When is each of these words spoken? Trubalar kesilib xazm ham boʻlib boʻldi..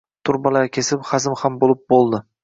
Trubalar 0.27 0.69
kesilib 0.77 1.03
xazm 1.09 1.35
ham 1.41 1.59
boʻlib 1.65 1.83
boʻldi.. 1.95 2.23